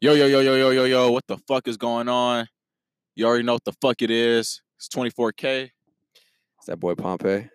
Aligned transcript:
Yo, 0.00 0.12
yo, 0.12 0.26
yo, 0.26 0.40
yo, 0.40 0.54
yo, 0.56 0.70
yo, 0.70 0.84
yo, 0.84 1.10
what 1.10 1.26
the 1.26 1.38
fuck 1.48 1.66
is 1.66 1.76
going 1.76 2.08
on? 2.08 2.46
You 3.14 3.26
already 3.26 3.44
know 3.44 3.54
what 3.54 3.64
the 3.64 3.72
fuck 3.80 4.02
it 4.02 4.10
is. 4.10 4.60
It's 4.76 4.88
24K, 4.88 5.70
It's 6.58 6.66
that 6.66 6.76
boy 6.78 6.94
Pompey. 6.94 7.48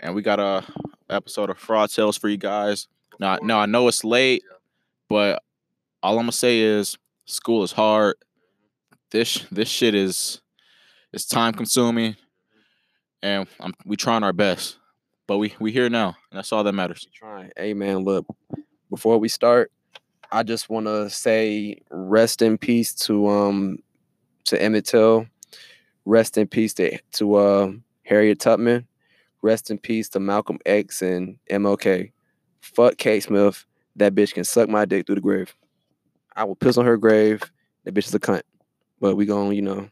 and 0.00 0.14
we 0.14 0.22
got 0.22 0.40
a 0.40 0.64
episode 1.10 1.50
of 1.50 1.58
Fraud 1.58 1.90
Tales 1.90 2.16
for 2.16 2.28
you 2.28 2.38
guys. 2.38 2.88
Now, 3.20 3.38
now 3.42 3.58
I 3.60 3.66
know 3.66 3.86
it's 3.88 4.02
late, 4.02 4.42
but 5.08 5.42
all 6.02 6.14
I'm 6.14 6.22
gonna 6.22 6.32
say 6.32 6.60
is 6.60 6.96
school 7.26 7.62
is 7.62 7.72
hard. 7.72 8.16
This 9.10 9.44
this 9.52 9.68
shit 9.68 9.94
is 9.94 10.40
it's 11.12 11.26
time 11.26 11.52
consuming, 11.52 12.16
and 13.22 13.46
I'm, 13.60 13.74
we 13.84 13.96
trying 13.96 14.22
our 14.24 14.32
best, 14.32 14.78
but 15.28 15.36
we 15.36 15.54
we 15.60 15.70
here 15.70 15.90
now, 15.90 16.16
and 16.30 16.38
that's 16.38 16.50
all 16.50 16.64
that 16.64 16.72
matters. 16.72 17.06
Trying. 17.12 17.50
Hey 17.56 17.74
man, 17.74 17.98
look. 17.98 18.26
Before 18.90 19.18
we 19.18 19.28
start, 19.28 19.70
I 20.34 20.42
just 20.42 20.68
want 20.68 20.86
to 20.86 21.08
say 21.08 21.78
rest 21.90 22.42
in 22.42 22.58
peace 22.58 22.92
to 23.06 23.28
um 23.28 23.78
to 24.46 24.60
Emmett 24.60 24.84
Till. 24.84 25.28
Rest 26.04 26.36
in 26.36 26.48
peace 26.48 26.74
to 26.74 26.98
to 27.12 27.34
uh, 27.36 27.72
Harriet 28.02 28.40
Tubman. 28.40 28.88
Rest 29.42 29.70
in 29.70 29.78
peace 29.78 30.08
to 30.08 30.18
Malcolm 30.18 30.58
X 30.66 31.02
and 31.02 31.38
MLK. 31.52 32.10
Fuck 32.60 32.96
Kate 32.96 33.22
Smith. 33.22 33.64
That 33.94 34.16
bitch 34.16 34.34
can 34.34 34.42
suck 34.42 34.68
my 34.68 34.84
dick 34.84 35.06
through 35.06 35.14
the 35.14 35.20
grave. 35.20 35.54
I 36.34 36.42
will 36.42 36.56
piss 36.56 36.78
on 36.78 36.84
her 36.84 36.96
grave. 36.96 37.40
That 37.84 37.94
bitch 37.94 38.08
is 38.08 38.14
a 38.14 38.18
cunt. 38.18 38.42
But 39.00 39.14
we 39.14 39.26
gon' 39.26 39.54
you 39.54 39.62
know 39.62 39.88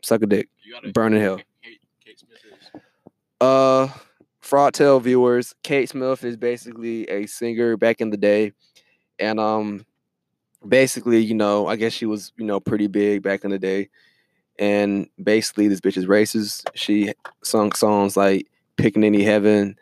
suck 0.00 0.22
a 0.22 0.26
dick. 0.26 0.48
Burn 0.94 1.12
in 1.12 1.20
hell. 1.20 1.40
Uh, 3.38 3.88
Fraud 4.40 4.76
viewers, 5.02 5.54
Kate 5.62 5.88
Smith 5.88 6.24
is 6.24 6.38
basically 6.38 7.04
a 7.10 7.26
singer 7.26 7.76
back 7.76 8.00
in 8.00 8.08
the 8.08 8.16
day, 8.16 8.52
and 9.20 9.38
um, 9.40 9.86
basically, 10.66 11.20
you 11.20 11.34
know, 11.34 11.66
I 11.66 11.76
guess 11.76 11.92
she 11.92 12.06
was, 12.06 12.32
you 12.36 12.44
know, 12.46 12.60
pretty 12.60 12.86
big 12.86 13.22
back 13.22 13.44
in 13.44 13.50
the 13.50 13.58
day, 13.58 13.88
and 14.58 15.08
basically, 15.22 15.68
this 15.68 15.80
bitch 15.80 15.96
is 15.96 16.06
racist. 16.06 16.66
She 16.74 17.12
sung 17.44 17.72
songs 17.72 18.16
like 18.16 18.46
"Pickaninny 18.76 19.24
Heaven," 19.24 19.76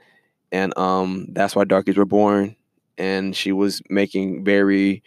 and 0.52 0.76
um, 0.78 1.28
that's 1.32 1.56
why 1.56 1.64
Darkies 1.64 1.96
were 1.96 2.04
born, 2.06 2.56
and 2.98 3.34
she 3.36 3.52
was 3.52 3.82
making 3.90 4.44
very, 4.44 5.02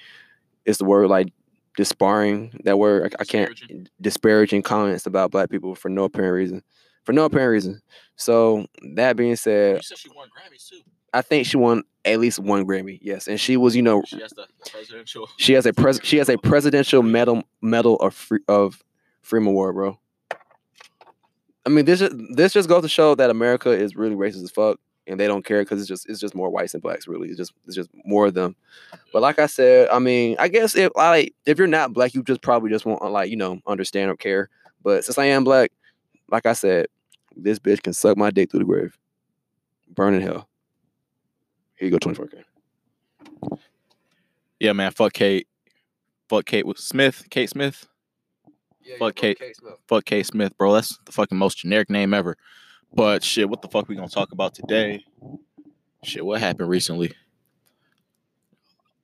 it's 0.65 0.79
the 0.79 0.85
word 0.85 1.09
like 1.09 1.29
disparring 1.77 2.59
that 2.65 2.77
word 2.77 3.13
I, 3.17 3.21
I 3.21 3.25
can't 3.25 3.49
Disparaging? 3.49 3.87
disparaging 4.01 4.61
comments 4.63 5.05
about 5.05 5.31
black 5.31 5.49
people 5.49 5.73
for 5.75 5.89
no 5.89 6.03
apparent 6.03 6.33
reason 6.33 6.63
for 7.05 7.13
no 7.13 7.25
apparent 7.25 7.51
reason 7.51 7.81
so 8.17 8.65
that 8.95 9.15
being 9.15 9.37
said 9.37 9.83
said 9.83 9.97
she 9.97 10.09
won 10.09 10.27
Grammys 10.29 10.67
too. 10.69 10.81
I 11.13 11.21
think 11.21 11.45
she 11.47 11.57
won 11.57 11.83
at 12.03 12.19
least 12.19 12.39
one 12.39 12.65
grammy 12.65 12.97
yes. 13.01 13.27
And 13.27 13.39
she 13.39 13.57
was 13.57 13.75
you 13.75 13.83
know 13.83 14.01
She 14.07 14.19
has 14.21 14.31
the 14.31 14.47
presidential. 14.71 15.29
she 15.37 15.53
has 15.53 15.65
a 15.67 15.73
pres- 15.73 15.99
she 16.03 16.17
has 16.17 16.29
a 16.29 16.37
presidential 16.37 17.03
medal 17.03 17.43
medal 17.61 17.95
of 17.97 18.15
free- 18.15 18.39
of 18.47 18.83
freedom 19.21 19.47
award 19.47 19.75
bro. 19.75 19.99
I 21.65 21.69
mean 21.69 21.85
this 21.85 21.99
just, 21.99 22.15
this 22.35 22.53
just 22.53 22.67
goes 22.69 22.81
to 22.81 22.89
show 22.89 23.13
that 23.15 23.29
america 23.29 23.69
is 23.69 23.95
really 23.95 24.15
racist 24.15 24.43
as 24.43 24.49
fuck 24.51 24.79
and 25.07 25.19
they 25.19 25.27
don't 25.27 25.45
care 25.45 25.61
because 25.61 25.79
it's 25.79 25.87
just 25.87 26.09
it's 26.09 26.19
just 26.19 26.33
more 26.35 26.49
whites 26.49 26.73
and 26.73 26.81
blacks 26.81 27.07
really. 27.07 27.27
It's 27.27 27.37
just 27.37 27.53
it's 27.65 27.75
just 27.75 27.89
more 28.05 28.27
of 28.27 28.33
them. 28.33 28.55
But 29.13 29.21
like 29.21 29.37
i 29.39 29.45
said 29.45 29.89
i 29.89 29.99
mean 29.99 30.35
i 30.39 30.47
guess 30.47 30.75
if 30.75 30.91
like 30.95 31.35
if 31.45 31.57
you're 31.59 31.67
not 31.67 31.93
black 31.93 32.13
you 32.15 32.23
just 32.23 32.41
probably 32.41 32.69
just 32.71 32.85
won't 32.85 33.03
like 33.11 33.29
you 33.29 33.35
know 33.37 33.59
understand 33.67 34.09
or 34.09 34.15
care. 34.15 34.49
But 34.83 35.03
since 35.05 35.17
i 35.19 35.25
am 35.25 35.43
black 35.43 35.71
like 36.29 36.45
i 36.47 36.53
said 36.53 36.87
this 37.35 37.59
bitch 37.59 37.83
can 37.83 37.93
suck 37.93 38.17
my 38.17 38.31
dick 38.31 38.49
through 38.49 38.59
the 38.61 38.65
grave. 38.65 38.97
Burn 39.93 40.13
in 40.15 40.21
hell 40.21 40.47
here 41.81 41.89
you 41.89 41.97
go 41.97 41.97
24k 41.97 42.43
Yeah, 44.59 44.73
man. 44.73 44.91
Fuck 44.91 45.13
Kate. 45.13 45.47
Fuck 46.29 46.45
Kate 46.45 46.65
with 46.65 46.77
Smith. 46.77 47.25
Kate 47.31 47.49
Smith. 47.49 47.87
Fuck 48.99 49.15
Kate. 49.15 49.41
Fuck 49.87 50.05
Kate 50.05 50.25
Smith, 50.25 50.55
bro. 50.57 50.73
That's 50.73 50.99
the 51.05 51.11
fucking 51.11 51.37
most 51.37 51.57
generic 51.57 51.89
name 51.89 52.13
ever. 52.13 52.37
But 52.93 53.23
shit, 53.23 53.49
what 53.49 53.61
the 53.61 53.67
fuck 53.67 53.87
we 53.89 53.95
gonna 53.95 54.09
talk 54.09 54.31
about 54.31 54.53
today? 54.53 55.03
Shit, 56.03 56.23
what 56.25 56.39
happened 56.39 56.69
recently? 56.69 57.13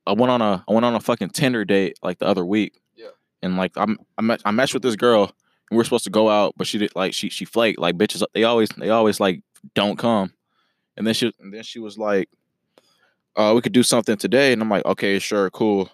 I 0.06 0.12
went 0.12 0.30
on 0.30 0.40
a 0.40 0.64
I 0.68 0.72
went 0.72 0.86
on 0.86 0.94
a 0.94 1.00
fucking 1.00 1.30
Tinder 1.30 1.64
date 1.64 1.98
like 2.02 2.18
the 2.18 2.26
other 2.26 2.46
week. 2.46 2.80
Yeah. 2.94 3.08
And 3.42 3.56
like 3.56 3.72
I'm 3.76 3.98
I 4.16 4.22
met 4.22 4.40
I 4.44 4.52
matched 4.52 4.74
with 4.74 4.82
this 4.82 4.96
girl 4.96 5.24
and 5.24 5.32
we 5.72 5.78
were 5.78 5.84
supposed 5.84 6.04
to 6.04 6.10
go 6.10 6.28
out, 6.28 6.54
but 6.56 6.66
she 6.66 6.78
did 6.78 6.94
like 6.94 7.12
she 7.12 7.28
she 7.28 7.44
flaked. 7.44 7.80
Like 7.80 7.96
bitches 7.96 8.22
they 8.34 8.44
always 8.44 8.68
they 8.70 8.90
always 8.90 9.18
like 9.18 9.42
don't 9.74 9.98
come. 9.98 10.32
And 10.96 11.06
then 11.06 11.14
she 11.14 11.32
and 11.40 11.52
then 11.52 11.62
she 11.62 11.78
was 11.78 11.98
like, 11.98 12.28
uh, 13.38 13.52
we 13.54 13.62
could 13.62 13.72
do 13.72 13.84
something 13.84 14.16
today. 14.16 14.52
And 14.52 14.60
I'm 14.60 14.68
like, 14.68 14.84
okay, 14.84 15.18
sure, 15.18 15.48
cool. 15.50 15.88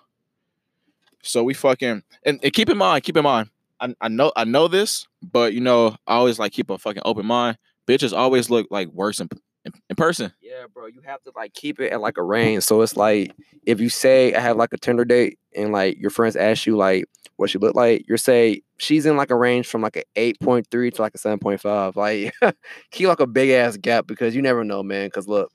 So 1.22 1.44
we 1.44 1.54
fucking 1.54 2.02
and, 2.24 2.40
and 2.42 2.52
keep 2.52 2.68
in 2.70 2.78
mind, 2.78 3.04
keep 3.04 3.16
in 3.16 3.24
mind, 3.24 3.50
I, 3.80 3.94
I 4.00 4.08
know 4.08 4.32
I 4.36 4.44
know 4.44 4.66
this, 4.66 5.06
but 5.22 5.52
you 5.52 5.60
know, 5.60 5.96
I 6.06 6.14
always 6.14 6.38
like 6.38 6.52
keep 6.52 6.70
a 6.70 6.78
fucking 6.78 7.02
open 7.04 7.26
mind. 7.26 7.58
Bitches 7.86 8.16
always 8.16 8.50
look 8.50 8.66
like 8.70 8.88
worse 8.88 9.20
in, 9.20 9.28
in, 9.64 9.72
in 9.90 9.96
person. 9.96 10.32
Yeah, 10.40 10.64
bro, 10.72 10.86
you 10.86 11.00
have 11.04 11.22
to 11.24 11.32
like 11.36 11.52
keep 11.54 11.80
it 11.80 11.92
at 11.92 12.00
like 12.00 12.18
a 12.18 12.22
range. 12.22 12.64
So 12.64 12.80
it's 12.82 12.96
like 12.96 13.34
if 13.64 13.80
you 13.80 13.88
say 13.88 14.34
I 14.34 14.40
have 14.40 14.56
like 14.56 14.72
a 14.72 14.78
Tinder 14.78 15.04
date 15.04 15.38
and 15.54 15.72
like 15.72 15.98
your 15.98 16.10
friends 16.10 16.36
ask 16.36 16.66
you 16.66 16.76
like 16.76 17.06
what 17.36 17.50
she 17.50 17.58
look 17.58 17.74
like, 17.74 18.04
you're 18.06 18.18
say 18.18 18.62
she's 18.78 19.06
in 19.06 19.16
like 19.16 19.30
a 19.30 19.36
range 19.36 19.66
from 19.66 19.80
like 19.82 19.96
an 19.96 20.04
eight 20.16 20.38
point 20.40 20.66
three 20.70 20.90
to 20.90 21.02
like 21.02 21.14
a 21.14 21.18
seven 21.18 21.38
point 21.38 21.60
five. 21.60 21.96
Like 21.96 22.34
keep 22.90 23.08
like 23.08 23.20
a 23.20 23.26
big 23.26 23.50
ass 23.50 23.76
gap 23.78 24.06
because 24.06 24.34
you 24.36 24.42
never 24.42 24.62
know, 24.62 24.82
man. 24.82 25.06
Because 25.06 25.26
look, 25.26 25.50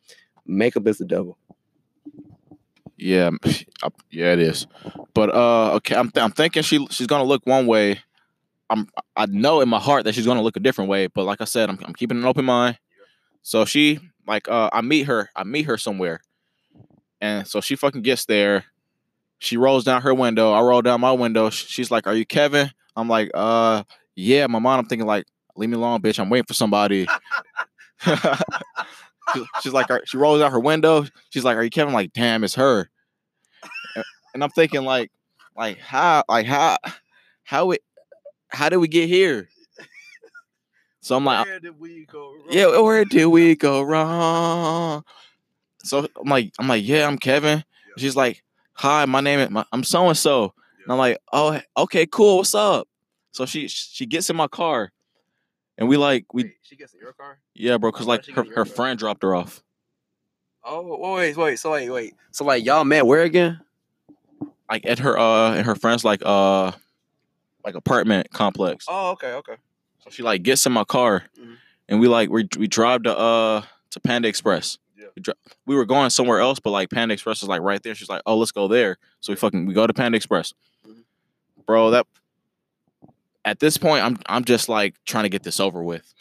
makeup 0.48 0.88
is 0.88 0.98
the 0.98 1.06
devil. 1.06 1.38
Yeah, 3.00 3.32
yeah, 4.12 4.34
it 4.34 4.40
is. 4.40 4.68
But 5.14 5.34
uh, 5.34 5.74
okay, 5.76 5.96
I'm 5.96 6.12
th- 6.12 6.24
I'm 6.24 6.32
thinking 6.32 6.64
she 6.64 6.86
she's 6.88 7.08
gonna 7.08 7.24
look 7.24 7.46
one 7.46 7.66
way. 7.66 8.02
I'm 8.70 8.88
I 9.16 9.26
know 9.28 9.62
in 9.62 9.70
my 9.70 9.80
heart 9.80 10.06
that 10.06 10.16
she's 10.16 10.26
gonna 10.26 10.42
look 10.42 10.58
a 10.58 10.62
different 10.62 10.90
way. 10.90 11.08
But 11.08 11.26
like 11.26 11.42
I 11.42 11.46
said, 11.46 11.70
I'm 11.70 11.80
I'm 11.86 11.94
keeping 11.94 12.18
an 12.18 12.26
open 12.26 12.46
mind. 12.46 12.80
So 13.44 13.66
she 13.66 14.00
like 14.28 14.50
uh, 14.50 14.70
I 14.74 14.82
meet 14.82 15.04
her, 15.08 15.30
I 15.36 15.44
meet 15.44 15.66
her 15.68 15.78
somewhere, 15.78 16.22
and 17.22 17.48
so 17.48 17.62
she 17.62 17.76
fucking 17.76 18.02
gets 18.02 18.26
there. 18.26 18.66
She 19.40 19.58
rolls 19.58 19.86
down 19.86 20.02
her 20.04 20.14
window. 20.14 20.52
I 20.54 20.62
roll 20.62 20.82
down 20.82 21.02
my 21.02 21.12
window. 21.14 21.50
She's 21.50 21.92
like, 21.92 22.08
"Are 22.08 22.16
you 22.16 22.26
Kevin?" 22.26 22.72
I'm 22.96 23.08
like, 23.10 23.32
"Uh, 23.34 23.84
yeah." 24.16 24.48
My 24.48 24.60
mom, 24.60 24.80
I'm 24.80 24.86
thinking 24.86 25.08
like, 25.08 25.26
"Leave 25.56 25.70
me 25.70 25.78
alone, 25.78 26.02
bitch. 26.02 26.20
I'm 26.20 26.30
waiting 26.30 26.46
for 26.48 26.54
somebody." 26.56 27.08
She- 29.34 29.46
she's 29.62 29.74
like, 29.74 29.88
she 30.06 30.18
rolls 30.18 30.42
out 30.42 30.52
her 30.52 30.60
window. 30.60 31.06
She's 31.30 31.44
like, 31.44 31.58
"Are 31.58 31.64
you 31.64 31.70
Kevin?" 31.70 31.90
I'm 31.90 31.94
like, 31.94 32.14
damn, 32.14 32.44
it's 32.44 32.56
her. 32.56 32.90
And- 34.34 34.44
I'm 34.44 34.50
thinking 34.52 34.84
like, 34.84 35.12
like 35.58 35.80
how, 35.80 36.24
like 36.30 36.46
how, 36.46 36.78
how 37.44 37.72
it, 37.72 37.82
how 38.50 38.70
did 38.70 38.78
we 38.78 38.88
get 38.88 39.10
here? 39.10 39.50
So 41.02 41.16
I'm 41.16 41.26
like, 41.26 41.48
did 41.62 41.80
we 41.80 42.06
go? 42.06 42.36
yeah, 42.50 42.80
where 42.80 43.06
did 43.06 43.26
we 43.28 43.56
go 43.56 43.82
wrong? 43.82 45.04
So 45.84 46.00
I'm 46.20 46.30
like, 46.30 46.52
I'm 46.60 46.68
like, 46.68 46.86
yeah, 46.86 47.08
I'm 47.08 47.18
Kevin. 47.18 47.64
She's 47.98 48.16
like, 48.16 48.44
hi, 48.74 49.06
my 49.06 49.22
name 49.22 49.40
is, 49.40 49.50
my, 49.50 49.66
I'm 49.72 49.84
so 49.84 50.08
and 50.08 50.18
so. 50.18 50.54
And 50.84 50.92
I'm 50.92 50.98
like, 50.98 51.18
oh, 51.34 51.60
okay, 51.78 52.06
cool. 52.06 52.38
What's 52.38 52.54
up? 52.54 52.88
So 53.32 53.46
she 53.46 53.68
she 53.68 54.06
gets 54.06 54.30
in 54.30 54.36
my 54.36 54.48
car, 54.48 54.92
and 55.80 55.88
we 55.90 55.98
like 55.98 56.32
we 56.34 56.54
she 56.62 56.76
gets 56.76 56.94
in 56.94 57.00
your 57.00 57.14
car. 57.14 57.40
yeah, 57.56 57.78
bro, 57.78 57.92
cause 57.92 58.06
like 58.06 58.24
her, 58.28 58.32
get 58.34 58.38
in 58.42 58.46
your 58.48 58.56
her 58.58 58.66
friend 58.66 59.00
dropped 59.00 59.24
her 59.24 59.34
off. 59.34 59.64
Oh, 60.64 61.14
wait, 61.16 61.36
wait. 61.36 61.58
So 61.58 61.72
wait, 61.72 61.90
wait. 61.90 62.14
So 62.32 62.44
like 62.46 62.64
y'all 62.64 62.84
met 62.84 63.06
where 63.08 63.24
again? 63.24 63.62
like 64.70 64.86
at 64.86 65.00
her 65.00 65.18
uh 65.18 65.56
in 65.56 65.66
her 65.66 65.74
friend's 65.74 66.06
like 66.06 66.22
uh 66.24 66.72
like 67.66 67.74
apartment 67.76 68.30
complex. 68.32 68.86
Oh, 68.88 69.12
okay, 69.12 69.34
okay. 69.34 69.56
So 70.04 70.10
she 70.12 70.22
like 70.22 70.44
gets 70.44 70.66
in 70.68 70.72
my 70.72 70.84
car 70.84 71.24
Mhm. 71.40 71.56
and 71.88 72.00
we 72.00 72.08
like 72.08 72.30
we 72.30 72.48
we 72.58 72.68
drive 72.68 73.04
to 73.04 73.18
uh 73.18 73.62
to 73.92 74.00
Panda 74.00 74.28
Express. 74.28 74.78
Yeah. 74.96 75.08
We, 75.16 75.34
we 75.66 75.76
were 75.76 75.86
going 75.86 76.10
somewhere 76.12 76.40
else, 76.40 76.60
but 76.60 76.70
like 76.72 76.90
Panda 76.92 77.14
Express 77.14 77.42
is 77.42 77.48
like 77.50 77.62
right 77.62 77.82
there. 77.82 77.96
She's 77.96 78.10
like, 78.10 78.22
oh, 78.28 78.38
let's 78.38 78.52
go 78.52 78.68
there. 78.68 78.98
So 79.22 79.32
we 79.34 79.38
fucking 79.38 79.66
we 79.66 79.74
go 79.74 79.88
to 79.88 79.94
Panda 79.94 80.16
Express. 80.18 80.54
Mhm. 80.88 81.04
Bro, 81.66 81.92
that 81.92 82.06
at 83.50 83.60
this 83.60 83.78
point 83.78 84.04
I'm 84.06 84.18
I'm 84.28 84.46
just 84.46 84.70
like 84.70 84.94
trying 85.06 85.24
to 85.24 85.30
get 85.30 85.42
this 85.44 85.60
over 85.60 85.82
with. 85.84 86.14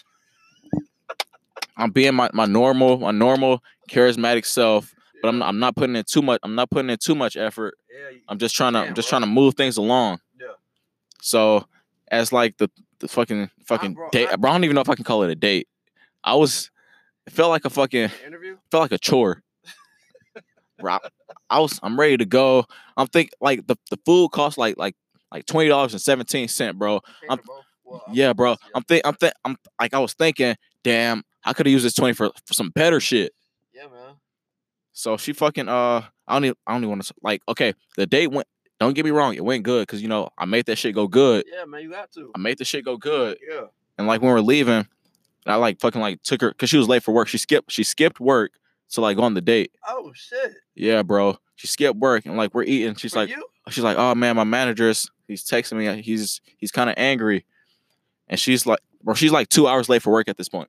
I'm 1.76 1.90
being 1.90 2.14
my, 2.14 2.30
my 2.32 2.46
normal 2.46 2.98
my 2.98 3.10
normal 3.10 3.62
charismatic 3.90 4.46
self, 4.46 4.94
but 5.22 5.28
I'm 5.28 5.42
I'm 5.42 5.58
not 5.58 5.76
putting 5.76 5.94
in 5.94 6.04
too 6.04 6.22
much 6.22 6.40
I'm 6.42 6.54
not 6.54 6.70
putting 6.70 6.90
in 6.90 6.96
too 6.98 7.14
much 7.14 7.36
effort. 7.36 7.74
Yeah, 7.90 8.18
I'm 8.28 8.38
just 8.38 8.54
trying 8.54 8.72
to 8.72 8.80
I'm 8.80 8.94
just 8.94 9.08
bro. 9.10 9.18
trying 9.18 9.28
to 9.28 9.32
move 9.32 9.54
things 9.54 9.76
along. 9.76 10.20
Yeah. 10.40 10.46
So 11.20 11.66
as 12.10 12.32
like 12.32 12.56
the 12.56 12.70
the 13.00 13.08
fucking 13.08 13.50
fucking 13.66 13.92
bro, 13.94 14.08
date, 14.10 14.28
I- 14.32 14.36
bro, 14.36 14.50
I 14.50 14.54
don't 14.54 14.64
even 14.64 14.74
know 14.74 14.80
if 14.80 14.88
I 14.88 14.94
can 14.94 15.04
call 15.04 15.22
it 15.22 15.30
a 15.30 15.34
date. 15.36 15.68
I 16.24 16.34
was 16.34 16.70
it 17.26 17.32
felt 17.34 17.50
like 17.50 17.66
a 17.66 17.70
fucking 17.70 18.10
interview. 18.26 18.56
felt 18.70 18.82
like 18.82 18.92
a 18.92 18.98
chore. 18.98 19.42
bro, 20.80 20.94
I, 20.94 20.98
I 21.50 21.60
was 21.60 21.78
I'm 21.82 22.00
ready 22.00 22.16
to 22.16 22.24
go. 22.24 22.64
I'm 22.96 23.06
think 23.06 23.30
like 23.38 23.66
the, 23.66 23.76
the 23.90 23.98
food 24.06 24.30
cost 24.30 24.56
like 24.56 24.78
like 24.78 24.96
like 25.32 25.46
twenty 25.46 25.68
dollars 25.68 25.92
and 25.92 26.00
seventeen 26.00 26.48
cent, 26.48 26.78
bro. 26.78 27.00
I'm- 27.28 27.38
Yeah, 28.12 28.32
bro. 28.34 28.56
I'm 28.74 28.82
think 28.82 29.02
I'm 29.06 29.14
think 29.14 29.32
I'm 29.44 29.56
like 29.80 29.94
I 29.94 29.98
was 29.98 30.12
thinking, 30.14 30.54
damn, 30.84 31.22
I 31.44 31.52
could 31.54 31.66
have 31.66 31.72
used 31.72 31.84
this 31.86 31.94
twenty 31.94 32.12
for 32.14 32.30
for 32.46 32.54
some 32.54 32.70
better 32.70 33.00
shit. 33.00 33.32
Yeah, 33.72 33.84
man. 33.84 34.16
So 34.92 35.16
she 35.16 35.32
fucking 35.32 35.68
uh 35.68 36.02
I 36.26 36.32
don't 36.34 36.44
even 36.44 36.56
I 36.66 36.72
don't 36.72 36.80
even 36.82 36.90
want 36.90 37.02
to 37.04 37.14
like 37.22 37.40
okay 37.48 37.72
the 37.96 38.06
date 38.06 38.30
went 38.30 38.46
don't 38.80 38.94
get 38.94 39.04
me 39.04 39.10
wrong 39.10 39.34
it 39.34 39.44
went 39.44 39.62
good 39.64 39.82
because 39.86 40.02
you 40.02 40.08
know 40.08 40.28
I 40.36 40.44
made 40.44 40.66
that 40.66 40.76
shit 40.76 40.94
go 40.94 41.06
good 41.08 41.44
Yeah, 41.52 41.64
man, 41.64 41.82
you 41.82 41.90
got 41.90 42.12
to. 42.12 42.30
I 42.34 42.38
made 42.38 42.58
the 42.58 42.64
shit 42.64 42.84
go 42.84 42.96
good 42.96 43.38
Yeah. 43.48 43.66
and 43.96 44.06
like 44.06 44.20
when 44.20 44.32
we 44.32 44.38
are 44.38 44.42
leaving 44.42 44.86
I 45.46 45.54
like 45.54 45.80
fucking 45.80 46.00
like 46.00 46.22
took 46.22 46.40
her 46.42 46.50
because 46.50 46.68
she 46.70 46.76
was 46.78 46.88
late 46.88 47.02
for 47.02 47.12
work 47.14 47.28
she 47.28 47.38
skipped 47.38 47.70
she 47.72 47.84
skipped 47.84 48.20
work 48.20 48.52
to 48.90 49.00
like 49.00 49.16
go 49.16 49.22
on 49.22 49.34
the 49.34 49.40
date 49.40 49.72
Oh 49.86 50.12
shit. 50.14 50.52
yeah 50.74 51.02
bro 51.02 51.38
she 51.56 51.66
skipped 51.68 51.98
work 51.98 52.26
and 52.26 52.36
like 52.36 52.52
we're 52.54 52.64
eating 52.64 52.94
she's 52.96 53.12
For 53.12 53.20
like 53.20 53.30
you? 53.30 53.44
She's 53.70 53.84
like 53.84 53.96
oh 53.98 54.14
man 54.14 54.36
my 54.36 54.44
manager's 54.44 55.10
he's 55.26 55.44
texting 55.44 55.76
me 55.76 56.02
he's 56.02 56.40
he's 56.56 56.70
kind 56.72 56.88
of 56.90 56.94
angry 56.98 57.44
and 58.28 58.38
she's 58.38 58.66
like 58.66 58.80
bro 59.02 59.14
she's 59.14 59.32
like 59.32 59.48
two 59.48 59.66
hours 59.68 59.88
late 59.88 60.02
for 60.02 60.10
work 60.12 60.28
at 60.28 60.36
this 60.36 60.48
point 60.48 60.68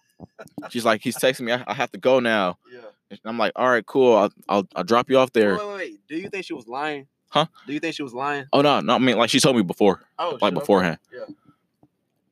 she's 0.70 0.84
like 0.84 1.02
he's 1.02 1.16
texting 1.16 1.42
me 1.42 1.52
I, 1.52 1.64
I 1.66 1.74
have 1.74 1.90
to 1.92 1.98
go 1.98 2.20
now 2.20 2.58
Yeah. 2.72 2.80
and 3.10 3.20
I'm 3.24 3.38
like 3.38 3.52
all 3.56 3.68
right 3.68 3.84
cool 3.84 4.16
I'll 4.16 4.32
I'll, 4.48 4.68
I'll 4.76 4.84
drop 4.84 5.10
you 5.10 5.18
off 5.18 5.32
there 5.32 5.56
Wait, 5.56 5.66
wait, 5.66 5.76
wait. 5.76 6.06
Do 6.08 6.16
you 6.16 6.28
think 6.28 6.44
she 6.44 6.54
was 6.54 6.66
lying? 6.66 7.06
Huh? 7.28 7.46
Do 7.66 7.72
you 7.72 7.80
think 7.80 7.94
she 7.94 8.02
was 8.02 8.12
lying? 8.12 8.46
Oh 8.52 8.60
no, 8.60 8.80
no, 8.80 8.94
I 8.94 8.98
mean 8.98 9.16
like 9.16 9.30
she 9.30 9.40
told 9.40 9.56
me 9.56 9.62
before, 9.62 10.02
Oh, 10.18 10.36
like 10.42 10.52
beforehand. 10.54 10.98
Yeah. 11.12 11.20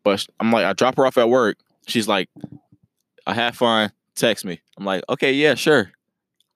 But 0.03 0.27
I'm 0.39 0.51
like, 0.53 0.65
I 0.65 0.73
drop 0.75 0.97
her 0.97 1.07
off 1.07 1.17
at 1.19 1.29
work. 1.29 1.57
She's 1.87 2.07
like, 2.09 2.29
I 3.27 3.35
had 3.35 3.57
fun. 3.57 3.93
Text 4.15 4.45
me. 4.45 4.61
I'm 4.79 4.85
like, 4.85 5.03
okay, 5.09 5.33
yeah, 5.33 5.55
sure. 5.55 5.93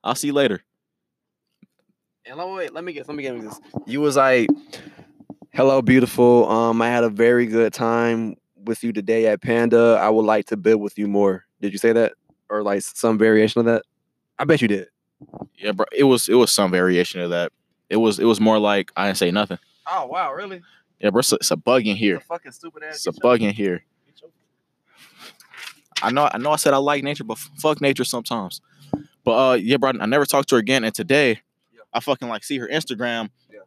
I'll 0.02 0.14
see 0.14 0.26
you 0.28 0.32
later. 0.34 0.62
And 2.26 2.36
let, 2.38 2.48
wait, 2.48 2.74
let 2.74 2.84
me 2.84 2.92
get 2.92 3.06
let 3.08 3.16
me 3.16 3.22
get 3.22 3.40
this. 3.40 3.60
You 3.86 4.00
was 4.00 4.16
like, 4.16 4.48
"Hello, 5.52 5.82
beautiful. 5.82 6.48
Um, 6.48 6.80
I 6.80 6.88
had 6.88 7.04
a 7.04 7.10
very 7.10 7.46
good 7.46 7.72
time 7.72 8.36
with 8.64 8.82
you 8.82 8.92
today 8.92 9.26
at 9.26 9.42
Panda. 9.42 9.98
I 10.00 10.08
would 10.08 10.24
like 10.24 10.46
to 10.46 10.56
build 10.56 10.80
with 10.80 10.98
you 10.98 11.06
more." 11.06 11.44
Did 11.60 11.72
you 11.72 11.78
say 11.78 11.92
that, 11.92 12.14
or 12.48 12.62
like 12.62 12.82
some 12.82 13.18
variation 13.18 13.60
of 13.60 13.66
that? 13.66 13.82
I 14.38 14.44
bet 14.44 14.62
you 14.62 14.68
did. 14.68 14.88
Yeah, 15.56 15.72
bro. 15.72 15.86
It 15.92 16.04
was 16.04 16.28
it 16.28 16.34
was 16.34 16.50
some 16.50 16.70
variation 16.70 17.20
of 17.20 17.30
that. 17.30 17.52
It 17.90 17.96
was 17.96 18.18
it 18.18 18.24
was 18.24 18.40
more 18.40 18.58
like 18.58 18.90
I 18.96 19.06
didn't 19.06 19.18
say 19.18 19.30
nothing. 19.30 19.58
Oh 19.86 20.06
wow, 20.06 20.32
really? 20.32 20.62
Yeah, 21.00 21.10
bro. 21.10 21.18
It's 21.20 21.32
a, 21.32 21.36
it's 21.36 21.50
a 21.50 21.56
bug 21.56 21.86
in 21.86 21.96
here. 21.96 22.20
fucking 22.20 22.52
stupid 22.52 22.84
ass. 22.84 22.96
It's 22.96 23.06
a 23.06 23.12
bug 23.20 23.42
in 23.42 23.52
here. 23.52 23.84
I 26.02 26.10
know 26.10 26.28
I 26.32 26.38
know 26.38 26.50
I 26.52 26.56
said 26.56 26.74
I 26.74 26.78
like 26.78 27.04
nature, 27.04 27.24
but 27.24 27.38
fuck 27.38 27.80
nature 27.80 28.04
sometimes. 28.04 28.60
But 29.24 29.32
uh 29.32 29.54
yeah, 29.54 29.76
bro, 29.76 29.92
I 30.00 30.06
never 30.06 30.24
talked 30.26 30.48
to 30.50 30.56
her 30.56 30.60
again. 30.60 30.84
And 30.84 30.94
today 30.94 31.28
Yeah. 31.30 31.36
I 31.94 32.00
fucking 32.00 32.28
like 32.28 32.44
see 32.44 32.58
her 32.58 32.68
Instagram. 32.68 33.30
Yeah. 33.50 33.60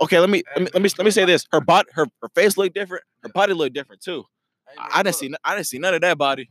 Okay, 0.00 0.18
let 0.20 0.30
me 0.30 0.42
let 0.54 0.62
me 0.64 0.68
let 0.74 0.82
me, 0.82 0.90
let 0.98 1.04
me 1.04 1.10
say 1.10 1.24
this. 1.24 1.46
Her 1.52 1.60
body 1.60 1.88
her, 1.94 2.06
her 2.22 2.28
face 2.34 2.56
looked 2.56 2.74
different. 2.74 3.02
Her 3.22 3.28
Yeah. 3.28 3.32
body 3.34 3.54
looked 3.54 3.74
different 3.74 4.02
too. 4.02 4.24
I, 4.78 5.00
I 5.00 5.02
didn't 5.02 5.16
see 5.16 5.26
n- 5.26 5.36
I 5.44 5.54
didn't 5.54 5.66
see 5.66 5.78
none 5.78 5.94
of 5.94 6.00
that 6.02 6.18
body. 6.18 6.50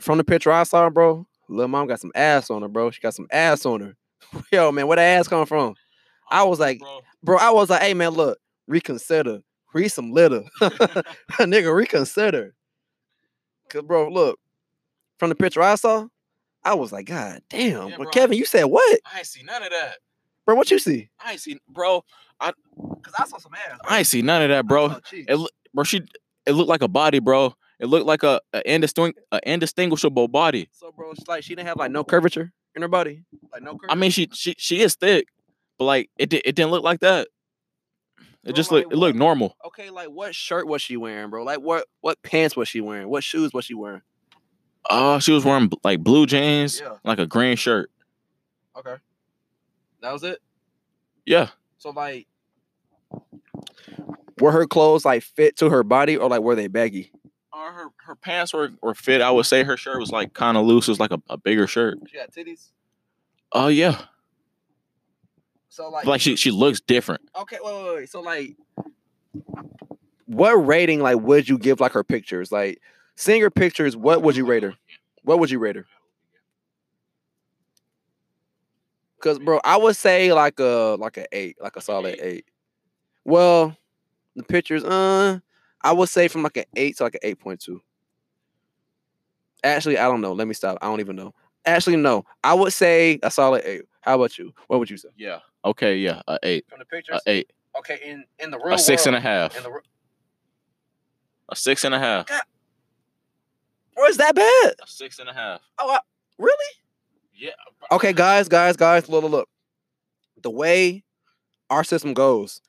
from 0.00 0.18
the 0.18 0.24
picture 0.24 0.52
I 0.52 0.62
saw, 0.64 0.88
bro. 0.90 1.26
Little 1.48 1.68
mom 1.68 1.86
got 1.86 2.00
some 2.00 2.12
ass 2.14 2.50
on 2.50 2.62
her, 2.62 2.68
bro. 2.68 2.90
She 2.90 3.00
got 3.00 3.14
some 3.14 3.26
ass 3.30 3.64
on 3.66 3.80
her. 3.80 3.96
Yo, 4.52 4.70
man, 4.72 4.86
where 4.86 4.96
that 4.96 5.18
ass 5.18 5.28
come 5.28 5.46
from? 5.46 5.74
I 6.30 6.42
was 6.44 6.58
like, 6.60 6.78
bro. 6.78 7.00
bro, 7.22 7.38
I 7.38 7.50
was 7.50 7.70
like, 7.70 7.82
hey 7.82 7.94
man, 7.94 8.10
look, 8.10 8.38
reconsider. 8.66 9.40
Read 9.74 9.88
some 9.88 10.12
litter. 10.12 10.42
Nigga, 10.60 11.74
reconsider. 11.74 12.54
Cause 13.68 13.82
bro, 13.82 14.08
look, 14.08 14.38
from 15.18 15.28
the 15.30 15.34
picture 15.34 15.62
I 15.62 15.74
saw, 15.76 16.06
I 16.64 16.74
was 16.74 16.92
like, 16.92 17.06
God 17.06 17.42
damn. 17.50 17.88
Yeah, 17.88 17.96
but 17.96 18.04
bro. 18.04 18.12
Kevin, 18.12 18.38
you 18.38 18.44
said 18.44 18.64
what? 18.64 19.00
I 19.12 19.18
ain't 19.18 19.26
see 19.26 19.42
none 19.42 19.62
of 19.62 19.70
that. 19.70 19.96
Bro, 20.46 20.56
what 20.56 20.70
you 20.70 20.78
see? 20.78 21.08
I 21.24 21.32
ain't 21.32 21.40
see 21.40 21.58
bro. 21.68 22.04
Cause 22.40 23.14
I 23.18 23.24
saw 23.26 23.38
some 23.38 23.52
ass. 23.54 23.78
I 23.84 23.98
ain't 23.98 24.06
see 24.06 24.22
none 24.22 24.42
of 24.42 24.48
that, 24.48 24.66
bro. 24.66 24.96
It 25.12 25.50
bro, 25.74 25.84
she 25.84 26.02
it 26.46 26.52
looked 26.52 26.68
like 26.68 26.82
a 26.82 26.88
body, 26.88 27.20
bro. 27.20 27.54
It 27.78 27.86
looked 27.86 28.06
like 28.06 28.22
a, 28.22 28.40
a, 28.52 28.62
indistingu- 28.62 29.14
a 29.32 29.40
indistinguishable 29.44 30.28
body. 30.28 30.68
so 30.72 30.92
bro, 30.92 31.10
it's 31.12 31.26
like 31.28 31.42
she 31.44 31.54
didn't 31.54 31.68
have 31.68 31.76
like 31.76 31.90
no 31.90 32.04
curvature 32.04 32.52
in 32.74 32.82
her 32.82 32.88
body. 32.88 33.24
Like 33.52 33.62
no 33.62 33.72
curvature. 33.72 33.90
I 33.90 33.94
mean, 33.94 34.10
she 34.10 34.28
she 34.32 34.54
she 34.58 34.80
is 34.80 34.94
thick, 34.94 35.26
but 35.78 35.84
like 35.84 36.10
it 36.16 36.30
di- 36.30 36.42
it 36.44 36.54
didn't 36.54 36.70
look 36.70 36.82
like 36.84 37.00
that. 37.00 37.28
It 38.44 38.46
Bro, 38.46 38.52
just 38.54 38.72
like 38.72 38.84
looked 38.84 38.92
it 38.92 38.96
looked 38.96 39.16
normal. 39.16 39.56
okay, 39.66 39.90
like 39.90 40.08
what 40.08 40.34
shirt 40.34 40.66
was 40.66 40.82
she 40.82 40.96
wearing, 40.96 41.30
bro? 41.30 41.44
Like 41.44 41.60
what 41.60 41.86
what 42.00 42.20
pants 42.22 42.56
was 42.56 42.68
she 42.68 42.80
wearing? 42.80 43.08
What 43.08 43.22
shoes 43.22 43.52
was 43.52 43.64
she 43.64 43.74
wearing? 43.74 44.02
Uh, 44.90 45.18
she 45.18 45.32
was 45.32 45.44
wearing 45.44 45.70
like 45.84 46.00
blue 46.00 46.26
jeans, 46.26 46.80
Yeah. 46.80 46.96
like 47.04 47.18
a 47.18 47.26
green 47.26 47.56
shirt. 47.56 47.90
Okay. 48.76 48.96
That 50.00 50.12
was 50.12 50.22
it. 50.24 50.40
Yeah, 51.24 51.50
So 51.78 51.90
like 51.90 52.26
were 54.40 54.50
her 54.52 54.66
clothes 54.66 55.04
like 55.04 55.22
fit 55.22 55.56
to 55.58 55.70
her 55.70 55.82
body 55.84 56.16
or 56.16 56.28
like 56.28 56.40
were 56.40 56.54
they 56.56 56.66
baggy? 56.66 57.12
uh, 57.52 57.70
her 57.72 57.86
her 58.06 58.16
pants 58.16 58.52
were, 58.52 58.72
were 58.82 58.94
fit. 58.94 59.20
I 59.20 59.30
would 59.30 59.46
say 59.46 59.62
her 59.62 59.76
shirt 59.76 60.00
was 60.00 60.10
like 60.10 60.32
kind 60.34 60.56
of 60.56 60.66
loose. 60.66 60.88
It 60.88 60.92
was 60.92 61.00
like 61.00 61.12
a, 61.12 61.22
a 61.28 61.36
bigger 61.36 61.66
shirt. 61.68 61.98
She 62.10 62.16
got 62.16 62.32
titties. 62.32 62.70
Oh 63.52 63.68
yeah, 63.68 64.00
So 65.68 65.88
like, 65.90 66.06
like 66.06 66.20
she 66.20 66.34
she 66.36 66.50
looks 66.50 66.80
different. 66.80 67.20
okay, 67.40 67.58
wait, 67.62 67.84
wait, 67.84 67.94
wait. 67.94 68.08
So 68.10 68.20
like, 68.20 68.56
what 70.26 70.52
rating 70.54 71.00
like 71.00 71.18
would 71.20 71.48
you 71.48 71.58
give 71.58 71.78
like 71.80 71.92
her 71.92 72.02
pictures? 72.02 72.50
Like, 72.50 72.80
seeing 73.16 73.40
her 73.42 73.50
pictures, 73.50 73.96
what 73.96 74.22
would 74.22 74.36
you 74.36 74.44
rate 74.46 74.62
her? 74.62 74.74
What 75.22 75.38
would 75.38 75.50
you 75.50 75.58
rate 75.58 75.76
her? 75.76 75.86
Cause 79.20 79.38
bro, 79.38 79.60
I 79.64 79.76
would 79.76 79.94
say 79.96 80.32
like 80.32 80.58
a 80.58 80.96
like 80.98 81.16
a 81.16 81.26
eight, 81.30 81.56
like 81.60 81.76
a 81.76 81.80
solid 81.80 82.14
eight? 82.14 82.20
eight. 82.22 82.44
Well, 83.24 83.76
the 84.34 84.42
pictures, 84.42 84.82
uh, 84.82 85.38
I 85.80 85.92
would 85.92 86.08
say 86.08 86.26
from 86.26 86.42
like 86.42 86.56
an 86.56 86.64
eight 86.74 86.96
to 86.96 87.04
like 87.04 87.14
an 87.14 87.20
eight 87.22 87.38
point 87.38 87.60
two. 87.60 87.80
Actually, 89.62 89.98
I 89.98 90.08
don't 90.08 90.20
know. 90.20 90.32
Let 90.32 90.48
me 90.48 90.54
stop. 90.54 90.78
I 90.82 90.86
don't 90.86 90.98
even 90.98 91.14
know. 91.14 91.34
Actually, 91.64 91.96
no. 91.98 92.24
I 92.42 92.52
would 92.54 92.72
say 92.72 93.20
a 93.22 93.30
solid 93.30 93.62
eight. 93.64 93.82
How 94.00 94.16
about 94.16 94.36
you? 94.38 94.52
What 94.66 94.80
would 94.80 94.90
you 94.90 94.96
say? 94.96 95.10
Yeah. 95.16 95.38
Okay. 95.64 95.98
Yeah. 95.98 96.20
A 96.26 96.38
eight. 96.42 96.64
From 96.68 96.80
the 96.80 96.84
pictures. 96.84 97.20
A 97.24 97.30
eight. 97.30 97.52
okay. 97.78 98.00
In 98.04 98.24
in 98.40 98.50
the 98.50 98.58
real 98.58 98.74
A 98.74 98.78
six 98.78 99.06
and 99.06 99.14
a 99.14 99.18
world, 99.18 99.22
half. 99.24 99.56
in 99.56 99.62
the 99.62 99.70
re- 99.70 99.80
A 101.48 101.54
six 101.54 101.84
and 101.84 101.94
a 101.94 102.00
half. 102.00 102.26
Bro, 103.94 104.04
is 104.06 104.16
that 104.18 104.34
bad? 104.34 104.74
A 104.82 104.86
six 104.86 105.18
and 105.18 105.28
a 105.28 105.32
half. 105.34 105.60
Oh, 105.78 105.90
I, 105.90 105.98
really? 106.38 106.74
Yeah. 107.34 107.50
Okay, 107.90 108.12
guys, 108.12 108.48
guys, 108.48 108.76
guys. 108.76 109.08
Look, 109.08 109.22
look, 109.22 109.32
look. 109.32 109.48
The 110.42 110.50
way 110.50 111.04
our 111.70 111.84
system 111.84 112.14
goes, 112.14 112.60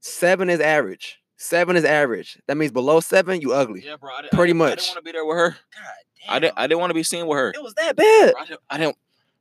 seven 0.00 0.50
is 0.50 0.60
average. 0.60 1.18
Seven 1.38 1.76
is 1.76 1.84
average. 1.84 2.38
That 2.46 2.56
means 2.56 2.72
below 2.72 3.00
seven, 3.00 3.40
you 3.40 3.52
ugly. 3.52 3.82
Yeah, 3.84 3.96
bro. 3.96 4.10
I, 4.16 4.22
di- 4.22 4.28
Pretty 4.32 4.52
I, 4.52 4.54
didn't- 4.54 4.62
I 4.62 4.74
didn't 4.76 4.86
want 4.88 4.96
to 4.96 5.02
be 5.02 5.12
there 5.12 5.24
with 5.26 5.36
her. 5.36 5.50
God 5.50 5.58
damn. 6.26 6.34
I 6.34 6.38
didn't. 6.38 6.54
I 6.58 6.66
didn't 6.66 6.80
want 6.80 6.90
to 6.90 6.94
be 6.94 7.02
seen 7.02 7.26
with 7.26 7.36
her. 7.36 7.50
It 7.50 7.62
was 7.62 7.74
that 7.74 7.96
bad, 7.96 8.32
Bro, 8.32 8.42
I 8.42 8.46
didn't. 8.46 8.60
I 8.70 8.78
didn't 8.78 8.96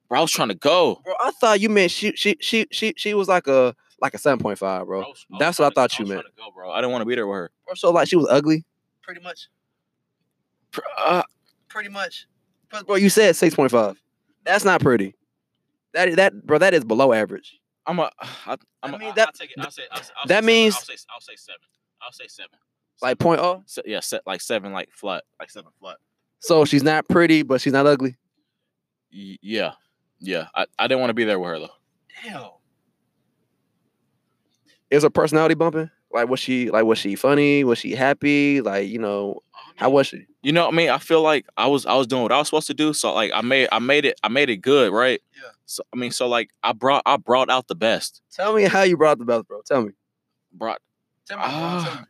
bro, 0.10 0.20
I 0.20 0.22
was 0.22 0.32
trying 0.32 0.50
to 0.50 0.56
go. 0.56 1.02
bro. 1.04 1.14
I 1.20 1.32
thought 1.32 1.60
you 1.60 1.70
meant 1.70 1.92
she, 1.92 2.12
she, 2.16 2.36
she, 2.42 2.68
she, 2.72 2.94
she 2.98 3.13
was 3.13 3.27
like 3.27 3.48
a 3.48 3.75
like 4.01 4.13
a 4.13 4.18
seven 4.18 4.39
point 4.39 4.58
five, 4.60 4.86
bro. 4.86 5.01
I 5.04 5.08
was 5.08 5.25
That's 5.39 5.58
what 5.60 5.65
I 5.65 5.70
trying 5.70 5.72
to- 5.72 5.75
thought 5.75 6.00
you 6.00 6.04
was 6.04 6.10
meant. 6.10 6.25
go, 6.38 6.51
bro. 6.54 6.70
I 6.72 6.77
didn't 6.82 6.92
want 6.92 7.01
to 7.01 7.06
be 7.06 7.15
there 7.15 7.27
with 7.27 7.36
her. 7.36 7.51
Bro, 7.65 7.75
so 7.75 7.92
like 7.92 8.08
she 8.10 8.15
was 8.18 8.27
ugly. 8.30 8.65
Pretty 9.01 9.22
much. 9.22 9.48
Pr- 10.75 10.82
Uh, 10.98 11.24
Pretty 11.70 11.89
much. 11.89 12.27
But 12.72 12.86
bro, 12.88 12.96
you 12.96 13.10
said 13.10 13.36
six 13.36 13.55
point 13.55 13.72
five. 13.72 14.01
That's 14.44 14.63
not 14.65 14.82
pretty. 14.82 15.15
That 15.94 16.15
that 16.17 16.46
bro, 16.46 16.58
that 16.58 16.74
is 16.74 16.84
below 16.84 17.13
average. 17.13 17.60
I'm 17.86 18.00
a. 18.00 18.10
I, 18.22 18.58
I'm 18.84 18.94
I 18.94 18.96
a, 18.96 19.00
mean, 19.00 19.10
I- 19.10 19.13
that- 19.13 19.27
I'll 19.27 19.34
take 19.34 19.51
it. 19.51 19.58
I'll 19.60 19.72
say. 19.72 19.84
I'll, 19.91 20.01
I'll 20.17 20.27
that 20.27 20.44
say 20.44 20.48
means- 20.48 20.75
Seven. 20.77 20.86
I'll 20.89 20.98
say. 20.98 21.05
I'll 21.13 21.22
say 21.22 21.36
seven. 21.38 21.60
I'll 22.01 22.12
say 22.12 22.27
seven. 22.27 22.60
Like 23.01 23.20
point 23.20 23.41
oh. 23.41 23.63
Se- 23.65 23.82
yeah, 23.86 24.00
set 24.00 24.22
like 24.25 24.41
seven, 24.41 24.72
like 24.72 24.89
flat, 24.94 25.24
like 25.39 25.50
seven 25.50 25.72
flat. 25.79 25.98
So 26.39 26.63
she's 26.65 26.84
not 26.84 27.08
pretty, 27.10 27.44
but 27.44 27.60
she's 27.62 27.74
not 27.74 27.86
ugly. 27.86 28.15
Y- 29.13 29.38
yeah, 29.41 29.74
yeah. 30.20 30.48
I, 30.55 30.65
I 30.79 30.88
didn't 30.88 31.00
want 31.01 31.10
to 31.10 31.13
be 31.15 31.24
there 31.25 31.39
with 31.39 31.50
her 31.50 31.60
though. 31.60 31.70
Damn. 32.24 32.50
Is 34.91 35.03
her 35.03 35.10
personality 35.10 35.55
bumping? 35.55 35.89
Like 36.12 36.29
was 36.29 36.39
she 36.39 36.70
like 36.70 36.86
was 36.86 36.98
she 37.00 37.15
funny? 37.15 37.63
Was 37.63 37.79
she 37.79 37.91
happy? 37.96 38.62
Like, 38.62 38.88
you 38.88 39.00
know, 39.00 39.41
how 39.75 39.89
was 39.89 40.08
she? 40.08 40.25
You 40.41 40.51
know 40.51 40.65
what 40.65 40.74
I 40.74 40.77
mean? 40.77 40.89
I 40.89 40.98
feel 40.98 41.22
like 41.22 41.46
I 41.58 41.67
was 41.67 41.86
I 41.86 41.96
was 41.96 42.08
doing 42.08 42.24
what 42.24 42.32
I 42.32 42.38
was 42.38 42.48
supposed 42.48 42.67
to 42.67 42.74
do. 42.74 42.94
So 42.94 43.13
like 43.13 43.32
I 43.34 43.41
made 43.41 43.67
I 43.72 43.79
made 43.79 44.05
it 44.05 44.20
I 44.24 44.29
made 44.29 44.50
it 44.50 44.58
good, 44.58 44.91
right? 44.91 45.22
Yeah. 45.36 45.50
So 45.65 45.84
I 45.94 45.98
mean, 45.98 46.12
so 46.12 46.27
like 46.27 46.50
I 46.63 46.72
brought 46.72 47.03
I 47.05 47.17
brought 47.17 47.50
out 47.50 47.67
the 47.67 47.75
best. 47.75 48.22
Tell 48.32 48.53
me 48.53 48.63
how 48.63 48.84
you 48.84 48.98
brought 48.98 49.17
the 49.20 49.25
best, 49.25 49.48
bro. 49.48 49.62
Tell 49.65 49.84
me. 49.84 49.91
Brought 50.53 50.79
Tell 51.27 51.38
me, 51.38 51.44
Brian, 51.46 51.84
tell 51.84 51.96
me. 51.96 52.01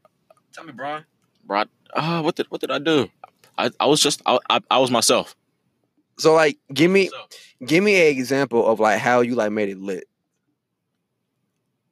Tell 0.53 0.63
me, 0.65 0.74
Brian. 0.74 1.05
brought 1.45 1.69
ah 1.95 2.22
what 2.22 2.36
did 2.36 2.45
what 2.50 2.62
did 2.62 2.72
I 2.72 2.79
do? 2.79 3.10
I, 3.57 3.72
I 3.79 3.86
was 3.88 4.01
just 4.01 4.22
I, 4.25 4.38
I 4.50 4.60
I 4.69 4.77
was 4.79 4.91
myself. 4.91 5.36
So 6.17 6.34
like 6.34 6.57
give 6.74 6.91
me 6.91 7.07
So, 7.07 7.65
give 7.65 7.84
me 7.84 7.95
an 8.01 8.15
example 8.15 8.65
of 8.67 8.79
like 8.79 9.00
how 9.00 9.22
you 9.22 9.36
like 9.36 9.51
made 9.51 9.69
it 9.69 9.79
lit. 9.79 10.05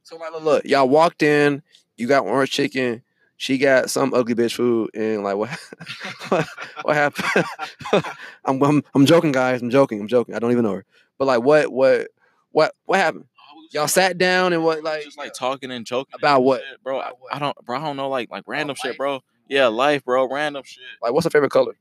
So 0.04 0.18
like 0.18 0.34
look, 0.34 0.44
look, 0.44 0.66
y'all 0.66 0.88
walked 0.88 1.24
in, 1.24 1.64
you 1.98 2.08
got 2.08 2.26
orange 2.26 2.52
chicken, 2.52 3.02
she 3.38 3.58
got 3.58 3.90
some 3.90 4.14
ugly 4.14 4.36
bitch 4.36 4.54
food, 4.56 4.92
and 4.94 5.24
like 5.24 5.36
what 5.36 5.50
what, 6.30 6.48
what 6.84 6.96
happened? 6.96 7.46
I'm, 8.46 8.62
I'm 8.62 8.84
I'm 8.94 9.06
joking, 9.06 9.32
guys. 9.32 9.62
I'm 9.62 9.70
joking. 9.70 10.00
I'm 10.00 10.08
joking. 10.08 10.36
I 10.36 10.40
don't 10.40 10.52
even 10.52 10.64
know 10.64 10.74
her. 10.74 10.86
But 11.18 11.26
like 11.26 11.42
what 11.44 11.72
what 11.72 12.08
what 12.52 12.74
what 12.86 13.00
happened? 13.00 13.26
Y'all 13.72 13.88
sat 13.88 14.20
down 14.20 14.54
and 14.54 14.64
what 14.64 14.84
like 14.84 14.94
like 14.96 15.04
just 15.04 15.18
like 15.18 15.34
talking 15.34 15.72
and 15.72 15.86
joking 15.86 16.14
About 16.14 16.38
and 16.38 16.46
what? 16.46 16.62
shit, 16.62 16.84
bro. 16.84 17.00
I, 17.00 17.08
About 17.08 17.22
what? 17.22 17.36
I 17.36 17.40
don't 17.40 17.66
bro. 17.66 17.78
I 17.78 17.84
don't 17.84 17.98
know 17.98 18.10
like 18.10 18.30
like 18.30 18.44
random 18.46 18.76
shit, 18.76 18.98
bro. 18.98 19.22
Yeah, 19.50 19.68
life, 19.68 20.06
bro. 20.06 20.32
Random 20.32 20.64
shit. 20.64 20.84
like 21.02 21.12
what's 21.14 21.26
her 21.26 21.30
favorite 21.32 21.52
color? 21.52 21.76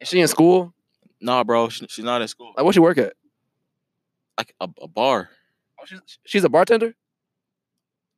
Is 0.00 0.08
she 0.08 0.20
in 0.20 0.28
school? 0.28 0.72
Nah, 1.20 1.44
bro, 1.44 1.68
she, 1.68 1.86
she's 1.88 2.04
not 2.04 2.20
in 2.20 2.28
school. 2.28 2.52
Like, 2.56 2.64
what 2.64 2.74
she 2.74 2.80
work 2.80 2.98
at? 2.98 3.14
Like 4.36 4.54
a, 4.60 4.68
a 4.82 4.88
bar, 4.88 5.30
Oh, 5.80 5.84
she's, 5.86 6.00
she's 6.24 6.44
a 6.44 6.48
bartender. 6.48 6.94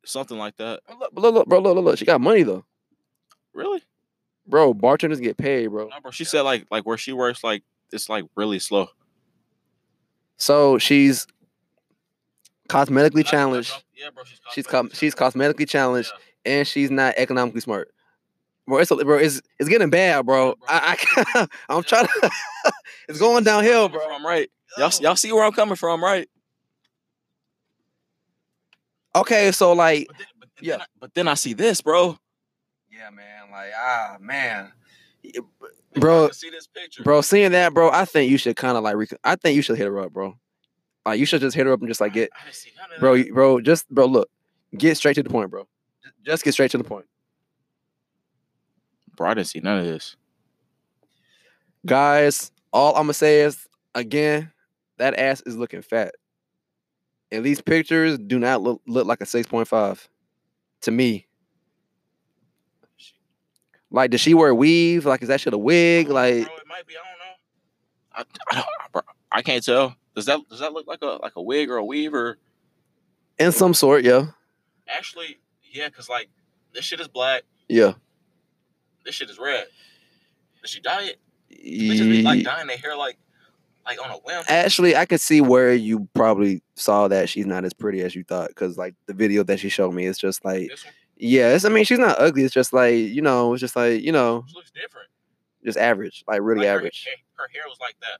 Something 0.07 0.37
like 0.37 0.57
that. 0.57 0.81
Look, 0.89 1.11
look, 1.15 1.33
look, 1.33 1.47
bro, 1.47 1.59
look, 1.59 1.75
look, 1.75 1.85
look. 1.85 1.97
She 1.97 2.05
got 2.05 2.21
money 2.21 2.43
though, 2.43 2.65
Really? 3.53 3.81
bro. 4.47 4.73
Bartenders 4.73 5.19
get 5.19 5.37
paid, 5.37 5.67
bro. 5.67 5.87
No, 5.87 5.99
bro. 6.01 6.11
She 6.11 6.23
said 6.23 6.41
like 6.41 6.65
like 6.71 6.85
where 6.85 6.97
she 6.97 7.13
works, 7.13 7.43
like 7.43 7.63
it's 7.91 8.09
like 8.09 8.25
really 8.35 8.59
slow. 8.59 8.89
So 10.37 10.77
she's 10.77 11.27
cosmetically 12.69 13.25
challenged. 13.25 13.71
Yeah, 13.95 14.09
bro. 14.13 14.23
She's 14.23 14.39
She's 14.53 14.67
cosmetically 14.67 14.71
com- 14.71 14.89
she's 14.93 15.15
challenged. 15.15 15.35
cosmetically 15.37 15.67
challenged, 15.67 16.11
Yeah. 16.45 16.51
and 16.59 16.67
she's 16.67 16.91
not 16.91 17.15
economically 17.17 17.61
smart. 17.61 17.89
Bro, 18.67 18.79
it's 18.79 18.91
a, 18.91 18.95
bro, 18.97 19.17
it's 19.17 19.41
it's 19.59 19.69
getting 19.69 19.89
bad, 19.89 20.25
bro. 20.25 20.55
I, 20.67 20.97
I 21.35 21.47
I'm 21.69 21.83
trying 21.83 22.05
to. 22.07 22.31
it's 23.09 23.19
going 23.19 23.43
downhill, 23.43 23.89
bro. 23.89 24.01
I'm 24.11 24.25
right. 24.25 24.49
Y'all 24.77 24.91
y'all 25.01 25.15
see 25.15 25.31
where 25.31 25.43
I'm 25.43 25.53
coming 25.53 25.75
from, 25.75 26.03
right? 26.03 26.27
Okay, 29.15 29.51
so 29.51 29.73
like, 29.73 30.07
But 30.07 30.17
then, 30.17 30.27
but, 30.39 30.49
then 30.57 30.69
Yeah. 30.69 30.77
I, 30.77 30.85
but 30.99 31.13
then 31.13 31.27
I 31.27 31.33
see 31.33 31.53
this, 31.53 31.81
bro. 31.81 32.17
yeah, 32.91 33.09
man, 33.09 33.49
like 33.51 33.71
ah, 33.75 34.17
man, 34.19 34.71
bro, 35.95 36.29
see 36.31 36.49
this 36.49 36.67
picture, 36.67 37.03
bro, 37.03 37.21
seeing 37.21 37.51
that, 37.53 37.73
bro, 37.73 37.89
I 37.91 38.05
think 38.05 38.29
you 38.31 38.37
should 38.37 38.55
kind 38.55 38.77
of 38.77 38.83
like, 38.83 38.95
rec- 38.95 39.19
I 39.23 39.35
think 39.35 39.55
you 39.55 39.61
should 39.61 39.77
hit 39.77 39.87
her 39.87 39.99
up, 39.99 40.13
bro. 40.13 40.37
Like, 41.05 41.19
you 41.19 41.25
should 41.25 41.41
just 41.41 41.55
hit 41.55 41.65
her 41.65 41.71
up 41.73 41.79
and 41.79 41.89
just 41.89 42.01
like 42.01 42.13
get, 42.13 42.29
I 42.39 42.43
didn't 42.45 42.55
see 42.55 42.71
none 42.77 42.91
of 42.93 42.99
bro, 42.99 43.15
that. 43.15 43.25
you- 43.27 43.33
bro, 43.33 43.61
just 43.61 43.89
bro, 43.89 44.05
look, 44.05 44.29
get 44.77 44.97
straight 44.97 45.15
to 45.15 45.23
the 45.23 45.29
point, 45.29 45.49
bro. 45.49 45.67
Just 46.25 46.43
get 46.43 46.51
straight 46.53 46.71
to 46.71 46.77
the 46.77 46.83
point. 46.83 47.05
Bro, 49.15 49.29
I 49.29 49.33
didn't 49.33 49.47
see 49.47 49.59
none 49.61 49.79
of 49.79 49.85
this. 49.85 50.15
Guys, 51.85 52.51
all 52.73 52.93
I'm 52.95 53.03
gonna 53.03 53.13
say 53.13 53.41
is 53.41 53.67
again, 53.95 54.51
that 54.97 55.17
ass 55.17 55.41
is 55.45 55.55
looking 55.55 55.81
fat. 55.81 56.13
And 57.31 57.43
these 57.45 57.61
pictures 57.61 58.17
do 58.17 58.39
not 58.39 58.61
look, 58.61 58.81
look 58.87 59.05
like 59.05 59.21
a 59.21 59.25
6.5 59.25 60.07
to 60.81 60.91
me. 60.91 61.27
Like, 63.89 64.11
does 64.11 64.21
she 64.21 64.33
wear 64.33 64.53
weave? 64.53 65.05
Like, 65.05 65.21
is 65.21 65.29
that 65.29 65.41
shit 65.41 65.53
a 65.53 65.57
wig? 65.57 66.09
Like, 66.09 66.45
bro, 66.45 66.55
it 66.55 66.67
might 66.67 66.85
be. 66.85 66.95
I 66.95 68.19
don't 68.19 68.27
know. 68.27 68.41
I, 68.51 68.51
I, 68.51 68.55
don't, 68.55 68.91
bro, 68.91 69.01
I 69.31 69.41
can't 69.41 69.63
tell. 69.63 69.95
Does 70.13 70.25
that 70.25 70.39
does 70.49 70.59
that 70.59 70.73
look 70.73 70.87
like 70.87 71.01
a 71.01 71.19
like 71.21 71.35
a 71.35 71.41
wig 71.41 71.69
or 71.69 71.77
a 71.77 71.85
weave 71.85 72.13
or 72.13 72.37
in 73.37 73.51
some 73.51 73.73
sort, 73.73 74.03
yeah. 74.03 74.25
actually? 74.89 75.37
Yeah, 75.71 75.89
cause 75.89 76.09
like 76.09 76.27
this 76.73 76.83
shit 76.83 76.99
is 76.99 77.07
black. 77.07 77.43
Yeah. 77.69 77.93
This 79.05 79.15
shit 79.15 79.29
is 79.29 79.37
red. 79.39 79.67
Did 80.61 80.69
she 80.69 80.81
dye 80.81 81.03
it? 81.03 81.19
Bitches 81.51 82.09
be 82.09 82.21
like 82.23 82.39
Ye- 82.39 82.43
dyeing 82.43 82.67
their 82.67 82.77
hair 82.77 82.97
like 82.97 83.17
like 83.87 84.03
on 84.03 84.11
a 84.11 84.17
whim. 84.17 84.43
Actually, 84.47 84.95
I 84.95 85.05
could 85.05 85.21
see 85.21 85.41
where 85.41 85.73
you 85.73 86.07
probably 86.13 86.61
saw 86.75 87.07
that 87.07 87.29
she's 87.29 87.45
not 87.45 87.63
as 87.65 87.73
pretty 87.73 88.01
as 88.01 88.15
you 88.15 88.23
thought. 88.23 88.53
Cause 88.55 88.77
like 88.77 88.95
the 89.07 89.13
video 89.13 89.43
that 89.43 89.59
she 89.59 89.69
showed 89.69 89.93
me, 89.93 90.05
it's 90.05 90.19
just 90.19 90.43
like, 90.45 90.69
This 90.69 90.85
one 90.85 90.93
yeah, 91.19 91.55
it's, 91.55 91.65
I 91.65 91.69
mean, 91.69 91.83
she's 91.83 91.97
not 91.97 92.19
ugly. 92.19 92.43
It's 92.43 92.53
just 92.53 92.73
like, 92.73 92.93
you 92.93 93.23
know, 93.23 93.53
it's 93.53 93.61
just 93.61 93.75
like, 93.75 94.01
you 94.03 94.11
know, 94.11 94.41
this 94.41 94.53
looks 94.53 94.69
different. 94.71 95.07
just 95.65 95.77
average, 95.77 96.23
like 96.27 96.41
really 96.41 96.67
Like, 96.67 96.75
average. 96.75 97.07
Her, 97.35 97.43
her 97.43 97.49
hair 97.53 97.63
was 97.67 97.77
like 97.81 97.95
that. 98.01 98.19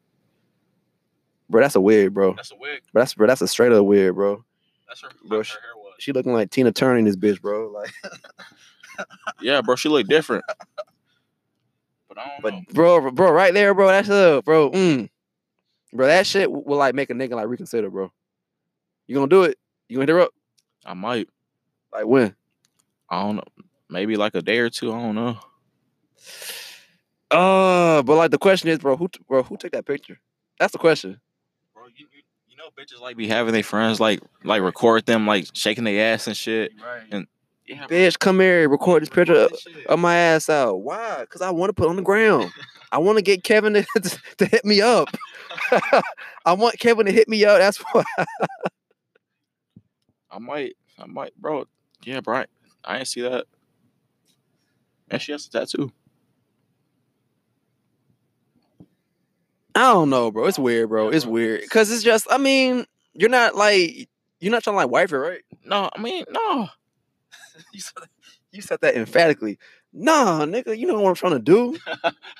Bro, 1.50 1.62
that's 1.62 1.76
a 1.76 1.82
wig, 1.82 2.14
bro. 2.14 2.34
That's 2.34 2.52
a 2.52 2.56
wig. 2.56 2.82
But 2.94 3.02
that's 3.02 3.14
bro, 3.14 3.28
that's 3.28 3.42
a 3.42 3.48
straight 3.48 3.72
up 3.72 3.86
wig, 3.86 4.16
bro. 4.16 4.44
That's 4.88 5.02
her. 5.02 5.10
Bro, 5.28 5.38
her 5.40 5.44
she- 5.44 5.52
hair 5.54 5.76
was. 5.76 5.94
She 6.00 6.12
looking 6.12 6.34
like 6.34 6.50
Tina 6.52 6.72
Turner 6.72 6.98
in 6.98 7.06
this 7.06 7.16
bitch, 7.16 7.40
bro. 7.42 7.70
Like, 7.72 7.92
Yeah, 9.42 9.62
bro, 9.62 9.76
she 9.76 9.90
looked 9.90 10.10
different. 10.10 10.44
But 12.08 12.18
I 12.20 12.28
don't 12.28 12.42
but 12.42 12.54
know. 12.54 12.62
bro, 12.74 13.12
bro, 13.12 13.32
right 13.32 13.54
there, 13.54 13.74
bro. 13.74 13.88
That's 13.88 14.10
up, 14.10 14.46
bro. 14.46 14.72
Mm. 14.72 15.10
Bro, 15.94 16.08
that 16.08 16.28
shit 16.28 16.52
will 16.52 16.64
will, 16.64 16.78
like 16.78 16.96
make 16.96 17.10
a 17.10 17.14
nigga 17.14 17.32
like 17.32 17.48
reconsider, 17.48 17.90
bro. 17.90 18.12
You 19.08 19.16
gonna 19.16 19.28
do 19.28 19.44
it? 19.44 19.58
You 19.88 19.98
gonna 19.98 20.04
hit 20.04 20.16
her 20.16 20.22
up? 20.22 20.32
I 20.86 20.94
might. 20.94 21.30
Like 21.94 22.06
when? 22.06 22.36
I 23.10 23.24
don't 23.24 23.38
know. 23.38 23.44
Maybe 23.90 24.18
like 24.18 24.36
a 24.36 24.42
day 24.42 24.60
or 24.60 24.70
two. 24.70 24.92
I 24.92 25.00
don't 25.00 25.16
know. 25.16 25.38
Uh, 27.32 28.02
but 28.04 28.16
like 28.16 28.32
the 28.32 28.38
question 28.38 28.70
is, 28.70 28.80
bro, 28.80 28.98
who, 28.98 29.10
bro, 29.28 29.44
who 29.44 29.58
took 29.58 29.72
that 29.72 29.86
picture? 29.86 30.20
That's 30.60 30.72
the 30.74 30.78
question. 30.78 31.20
Bro, 31.74 31.88
you, 31.96 32.08
you, 32.14 32.22
you 32.50 32.58
know, 32.58 32.70
bitches 32.78 33.02
like 33.02 33.16
be 33.16 33.28
having 33.28 33.54
their 33.54 33.64
friends 33.64 34.00
like 34.00 34.22
like 34.44 34.62
record 34.62 35.06
them 35.06 35.26
like 35.26 35.48
shaking 35.54 35.86
their 35.86 36.14
ass 36.14 36.28
and 36.28 36.36
shit. 36.36 36.74
Right. 36.82 37.04
And 37.12 37.28
yeah, 37.68 37.86
Bitch, 37.88 38.18
come 38.18 38.40
here, 38.40 38.70
record 38.70 39.02
this 39.02 39.10
picture 39.10 39.36
of, 39.36 39.54
of 39.88 40.00
my 40.00 40.16
ass 40.16 40.50
out. 40.50 40.76
Why? 40.78 41.26
Cause 41.30 41.42
I 41.42 41.52
want 41.52 41.70
to 41.70 41.74
put 41.74 41.88
it 41.88 41.90
on 41.90 41.96
the 41.98 42.02
ground. 42.02 42.52
I 42.92 43.00
want 43.00 43.18
to 43.18 43.22
get 43.22 43.44
Kevin 43.44 43.74
to, 43.74 43.86
to 44.38 44.46
hit 44.46 44.64
me 44.64 44.82
up. 44.82 45.10
I 46.46 46.54
want 46.54 46.80
Kevin 46.80 47.06
to 47.06 47.12
hit 47.12 47.28
me 47.28 47.44
up. 47.44 47.60
That's 47.60 47.78
why. 47.78 48.04
I 50.32 50.40
might, 50.40 50.76
I 50.98 51.06
might, 51.06 51.36
bro. 51.36 51.66
Yeah, 52.04 52.22
bro. 52.22 52.38
I, 52.38 52.46
I 52.86 52.98
didn't 52.98 53.10
see 53.10 53.22
that. 53.22 53.46
And 55.10 55.22
she 55.22 55.34
has 55.34 55.46
a 55.46 55.50
tattoo. 55.50 55.92
I 59.76 59.94
don't 59.94 60.10
know, 60.10 60.32
bro. 60.32 60.46
It's 60.46 60.58
weird, 60.58 60.90
bro. 60.90 61.10
It's 61.10 61.26
weird. 61.26 61.70
Cause 61.70 61.92
it's 61.92 62.04
just, 62.04 62.28
I 62.32 62.38
mean, 62.38 62.86
you're 63.14 63.30
not 63.30 63.56
like 63.56 64.10
you're 64.40 64.52
not 64.52 64.64
trying 64.64 64.76
to 64.76 64.78
like 64.78 64.90
wife 64.90 65.10
her, 65.10 65.20
right? 65.20 65.42
No, 65.66 65.90
I 65.94 66.02
mean, 66.02 66.24
no. 66.30 66.70
You 67.74 67.80
said 67.80 68.02
that, 68.02 68.10
you 68.52 68.62
said 68.62 68.80
that 68.82 68.96
emphatically. 68.96 69.58
Nah, 69.92 70.46
nigga, 70.46 70.78
you 70.78 70.86
know 70.88 71.00
what 71.00 71.10
I'm 71.10 71.16
trying 71.16 71.34
to 71.34 71.40
do. 71.40 71.78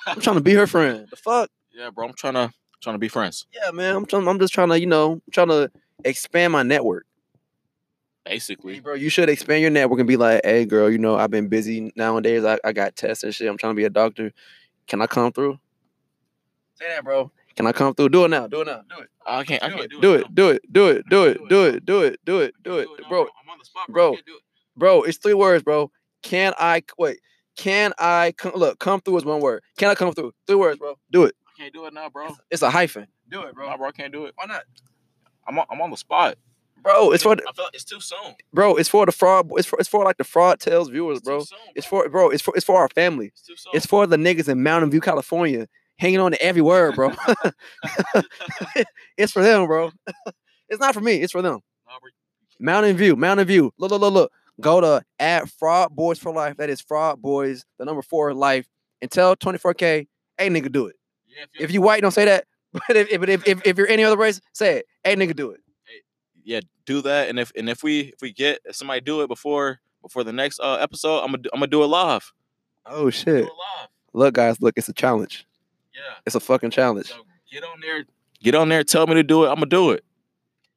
I'm 0.06 0.20
trying 0.20 0.36
to 0.36 0.42
be 0.42 0.54
her 0.54 0.66
friend. 0.66 1.06
The 1.10 1.16
fuck? 1.16 1.50
yeah, 1.72 1.90
bro. 1.90 2.06
I'm 2.06 2.14
trying 2.14 2.34
to 2.34 2.52
trying 2.82 2.94
to 2.94 2.98
be 2.98 3.08
friends. 3.08 3.46
Yeah, 3.52 3.70
man. 3.72 3.96
I'm 3.96 4.06
trying. 4.06 4.26
I'm 4.28 4.38
just 4.38 4.52
trying 4.54 4.68
to, 4.68 4.78
you 4.80 4.86
know, 4.86 5.20
trying 5.32 5.48
to 5.48 5.70
expand 6.04 6.52
my 6.52 6.62
network. 6.62 7.06
Hey, 8.24 8.34
Basically, 8.34 8.80
bro, 8.80 8.94
you 8.94 9.08
should 9.08 9.28
expand 9.28 9.62
your 9.62 9.70
network 9.70 10.00
and 10.00 10.08
be 10.08 10.16
like, 10.16 10.42
hey, 10.44 10.64
girl, 10.66 10.90
you 10.90 10.98
know, 10.98 11.16
I've 11.16 11.30
been 11.30 11.48
busy 11.48 11.92
nowadays. 11.96 12.44
I, 12.44 12.58
I 12.62 12.72
got 12.72 12.94
tests 12.94 13.24
and 13.24 13.34
shit. 13.34 13.48
I'm 13.48 13.56
trying 13.56 13.72
to 13.72 13.76
be 13.76 13.84
a 13.84 13.90
doctor. 13.90 14.32
Can 14.86 15.00
I 15.00 15.06
come 15.06 15.32
through? 15.32 15.58
Say 16.74 16.86
that, 16.88 17.04
bro. 17.04 17.32
Can 17.56 17.66
I 17.66 17.72
come 17.72 17.94
through? 17.94 18.10
Do 18.10 18.24
it 18.24 18.28
now. 18.28 18.46
Do 18.46 18.60
it 18.60 18.66
now. 18.66 18.82
Do 18.88 19.02
it. 19.02 19.08
I 19.26 19.44
can't. 19.44 19.62
I 19.62 19.70
can't 19.70 19.80
it. 19.82 19.90
do, 19.90 20.00
Do 20.00 20.14
it. 20.14 20.20
it. 20.20 20.34
Do 20.34 20.50
it. 20.50 20.62
Do 20.72 20.86
it. 20.88 21.08
Do 21.08 21.24
it. 21.24 21.48
Do 21.48 21.64
it. 21.64 21.84
Do 21.84 22.02
it. 22.02 22.20
Do 22.24 22.40
it. 22.40 22.54
Do 22.62 22.78
it. 22.78 22.86
Do 22.86 22.94
it, 22.94 23.08
bro. 23.08 23.22
I'm 23.22 23.50
on 23.50 23.58
the 23.58 23.64
spot, 23.64 23.88
bro. 23.88 24.14
I 24.78 24.80
can't 24.80 24.86
do 24.86 24.86
it. 24.86 25.00
Bro, 25.00 25.02
it's 25.04 25.18
three 25.18 25.34
words, 25.34 25.62
bro. 25.64 25.90
Can 26.22 26.54
I 26.58 26.82
wait? 26.98 27.18
Can 27.56 27.92
I 27.98 28.32
come? 28.36 28.52
Look, 28.54 28.78
come 28.78 29.00
through 29.00 29.18
is 29.18 29.24
one 29.24 29.40
word. 29.40 29.62
Can 29.78 29.88
I 29.90 29.94
come 29.94 30.12
through? 30.12 30.32
Three 30.46 30.56
words, 30.56 30.78
bro. 30.78 30.94
Do 31.10 31.24
it. 31.24 31.34
I 31.46 31.60
can't 31.62 31.72
do 31.74 31.86
it 31.86 31.92
now, 31.94 32.08
bro. 32.08 32.34
It's 32.50 32.62
a 32.62 32.70
hyphen. 32.70 33.06
Do 33.28 33.42
it, 33.42 33.54
Nah, 33.56 33.76
bro, 33.76 33.88
I 33.88 33.92
can't 33.92 34.12
do 34.12 34.24
it. 34.26 34.32
Why 34.36 34.46
not, 34.46 34.62
I'm 35.46 35.58
on, 35.58 35.66
I'm 35.70 35.80
on 35.80 35.90
the 35.90 35.96
spot. 35.96 36.36
bro? 36.82 37.10
It's 37.12 37.22
for 37.22 37.34
the, 37.36 37.42
I 37.48 37.52
feel 37.52 37.64
like 37.66 37.74
it's 37.74 37.84
too 37.84 38.00
soon. 38.00 38.34
bro. 38.54 38.76
It's 38.76 38.88
for 38.88 39.04
the 39.06 39.12
fraud. 39.12 39.50
It's 39.56 39.66
for 39.66 39.78
it's 39.78 39.88
for 39.88 40.04
like 40.04 40.16
the 40.18 40.24
fraud 40.24 40.60
tales 40.60 40.88
viewers, 40.88 41.18
It's 41.18 41.24
bro. 41.26 41.40
Too 41.40 41.44
soon, 41.46 41.58
It's 41.74 41.86
for 41.86 42.08
bro. 42.08 42.30
It's 42.30 42.42
for 42.42 42.54
it's 42.56 42.64
for 42.64 42.76
our 42.78 42.88
family. 42.88 43.26
It's 43.26 43.42
too 43.42 43.56
soon. 43.56 43.72
It's 43.74 43.86
for 43.86 44.06
the 44.06 44.16
niggas 44.16 44.48
in 44.48 44.62
Mountain 44.62 44.90
View, 44.90 45.00
California, 45.00 45.66
hanging 45.98 46.20
on 46.20 46.30
to 46.32 46.40
every 46.42 46.62
word, 46.62 46.94
bro. 46.94 47.12
it's 49.16 49.32
for 49.32 49.42
them, 49.42 49.66
bro. 49.66 49.90
it's 50.68 50.80
not 50.80 50.94
for 50.94 51.00
me. 51.00 51.16
It's 51.16 51.32
for 51.32 51.42
them. 51.42 51.60
Nah, 51.86 51.98
Mountain 52.60 52.96
View, 52.96 53.16
Mountain 53.16 53.46
View. 53.46 53.72
Look, 53.78 53.90
look, 53.90 54.00
look, 54.00 54.12
look. 54.14 54.32
Go 54.60 54.80
to 54.80 55.02
at 55.18 55.48
Fraud 55.48 55.94
Boys 55.94 56.18
for 56.18 56.32
Life. 56.32 56.56
That 56.56 56.68
is 56.70 56.80
Fraud 56.80 57.22
Boys, 57.22 57.64
the 57.78 57.84
number 57.84 58.02
four 58.02 58.34
life. 58.34 58.66
And 59.00 59.10
tell 59.10 59.36
24K, 59.36 60.08
hey 60.38 60.48
nigga, 60.50 60.72
do 60.72 60.86
it. 60.86 60.96
yeah, 61.28 61.44
If 61.60 61.70
you 61.70 61.80
white, 61.80 62.02
don't 62.02 62.10
say 62.12 62.24
that. 62.24 62.44
But 62.86 62.96
if 62.96 63.08
if, 63.10 63.22
if, 63.28 63.48
if, 63.48 63.66
if 63.66 63.78
you're 63.78 63.88
any 63.88 64.04
other 64.04 64.16
race, 64.18 64.40
say 64.52 64.78
it. 64.78 64.86
Hey 65.02 65.16
nigga, 65.16 65.34
do 65.34 65.50
it. 65.52 65.60
yeah, 66.44 66.60
do 66.84 67.00
that. 67.02 67.28
And 67.30 67.38
if 67.38 67.50
and 67.56 67.68
if 67.70 67.82
we 67.82 68.00
if 68.00 68.20
we 68.20 68.30
get 68.32 68.60
if 68.66 68.76
somebody 68.76 69.00
do 69.00 69.22
it 69.22 69.28
before 69.28 69.80
before 70.02 70.22
the 70.22 70.32
next 70.34 70.60
uh, 70.60 70.74
episode, 70.74 71.20
I'm 71.20 71.30
gonna 71.32 71.44
I'm 71.52 71.60
gonna 71.60 71.68
do 71.68 71.82
it 71.82 71.86
live. 71.86 72.30
Oh 72.84 73.08
shit. 73.10 73.28
it 73.28 73.42
live. 73.44 73.88
Look, 74.12 74.34
guys, 74.34 74.60
look, 74.60 74.74
it's 74.76 74.88
a 74.88 74.92
challenge. 74.92 75.46
Yeah. 75.94 76.00
It's 76.26 76.34
a 76.34 76.40
fucking 76.40 76.70
challenge. 76.70 77.06
So 77.06 77.16
get 77.50 77.64
on 77.64 77.80
there. 77.80 78.04
Get 78.42 78.54
on 78.54 78.68
there. 78.68 78.84
Tell 78.84 79.06
me 79.06 79.14
to 79.14 79.22
do 79.22 79.44
it. 79.44 79.48
I'm 79.48 79.54
gonna 79.56 79.66
do 79.66 79.92
it. 79.92 80.04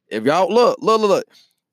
If 0.08 0.24
y'all 0.24 0.52
look, 0.52 0.78
look, 0.80 1.00
look, 1.00 1.10
look, 1.10 1.24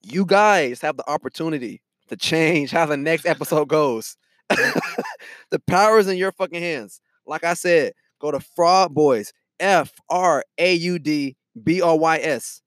you 0.01 0.25
guys 0.25 0.81
have 0.81 0.97
the 0.97 1.09
opportunity 1.09 1.81
to 2.09 2.17
change 2.17 2.71
how 2.71 2.85
the 2.85 2.97
next 2.97 3.25
episode 3.25 3.67
goes. 3.67 4.17
the 4.49 5.59
power 5.67 5.99
is 5.99 6.07
in 6.07 6.17
your 6.17 6.31
fucking 6.31 6.61
hands. 6.61 7.01
Like 7.25 7.43
I 7.43 7.53
said, 7.53 7.93
go 8.19 8.31
to 8.31 8.39
Fraud 8.39 8.93
Boys, 8.93 9.31
F 9.59 9.91
R 10.09 10.43
A 10.57 10.73
U 10.73 10.99
D 10.99 11.35
B 11.61 11.81
O 11.81 11.95
Y 11.95 12.17
S, 12.17 12.61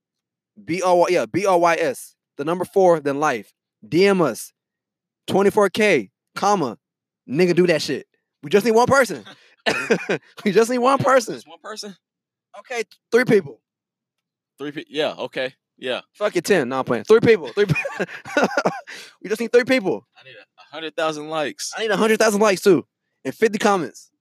B 0.64 0.82
O 0.82 1.06
yeah 1.08 1.26
B 1.26 1.46
O 1.46 1.56
Y 1.58 1.74
S. 1.74 2.14
The 2.38 2.44
number 2.44 2.64
four, 2.64 3.00
then 3.00 3.20
life. 3.20 3.52
DM 3.86 4.22
us, 4.22 4.52
24k, 5.28 6.10
comma, 6.36 6.78
nigga, 7.28 7.54
do 7.54 7.66
that 7.66 7.82
shit. 7.82 8.06
We 8.42 8.50
just 8.50 8.64
need 8.64 8.72
one 8.72 8.86
person. 8.86 9.24
we 10.44 10.52
just 10.52 10.70
need 10.70 10.78
one 10.78 10.98
person. 10.98 11.34
Just 11.34 11.48
one 11.48 11.58
person. 11.62 11.96
Okay, 12.60 12.84
three 13.10 13.24
people. 13.24 13.60
Three 14.58 14.72
people. 14.72 14.92
Yeah. 14.92 15.14
Okay. 15.14 15.54
Yeah. 15.82 16.02
Fuck 16.12 16.36
it, 16.36 16.44
ten. 16.44 16.68
No, 16.68 16.78
I'm 16.78 16.84
playing. 16.84 17.02
Three 17.02 17.18
people. 17.18 17.48
Three. 17.48 17.64
we 19.20 19.28
just 19.28 19.40
need 19.40 19.50
three 19.50 19.64
people. 19.64 20.06
I 20.16 20.22
need 20.22 20.36
a 20.36 20.42
a 20.60 20.74
hundred 20.74 20.94
thousand 20.94 21.28
likes, 21.28 21.72
I 21.76 21.82
need 21.82 21.90
hundred 21.90 22.20
thousand 22.20 22.40
likes 22.40 22.60
too, 22.62 22.86
and 23.24 23.34
fifty 23.34 23.58
comments. 23.58 24.12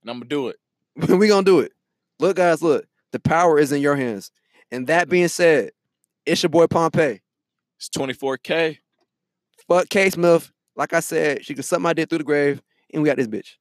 and 0.00 0.10
I'm 0.10 0.16
gonna 0.18 0.30
do 0.30 0.48
it. 0.48 0.56
we 1.08 1.28
gonna 1.28 1.44
do 1.44 1.60
it. 1.60 1.72
Look, 2.18 2.36
guys, 2.36 2.62
look. 2.62 2.86
The 3.12 3.20
power 3.20 3.58
is 3.58 3.70
in 3.70 3.82
your 3.82 3.96
hands. 3.96 4.30
And 4.72 4.86
that 4.86 5.10
being 5.10 5.28
said, 5.28 5.72
it's 6.24 6.42
your 6.42 6.50
boy 6.50 6.66
Pompey. 6.66 7.20
It's 7.78 7.88
24K. 7.90 8.78
Fuck 9.68 9.88
K 9.90 10.08
Smith. 10.08 10.50
Like 10.74 10.94
I 10.94 11.00
said, 11.00 11.44
she 11.44 11.52
can 11.52 11.62
suck 11.62 11.80
my 11.80 11.92
dick 11.92 12.08
through 12.08 12.18
the 12.18 12.24
grave, 12.24 12.62
and 12.92 13.02
we 13.02 13.08
got 13.08 13.18
this 13.18 13.28
bitch. 13.28 13.56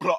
Blah. 0.00 0.16